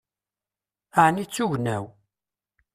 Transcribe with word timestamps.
Ɛni 1.03 1.23
d 1.25 1.29
tugna-w? 1.35 1.83